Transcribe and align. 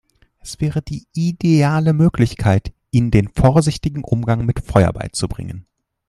Es 0.39 0.59
wäre 0.59 0.81
eine 0.89 1.01
ideale 1.13 1.93
Möglichkeit, 1.93 2.73
ihnen 2.89 3.11
den 3.11 3.27
vorsichtigen 3.29 4.03
Umgang 4.03 4.47
mit 4.47 4.59
Feuer 4.61 4.91
beizubringen. 4.91 5.67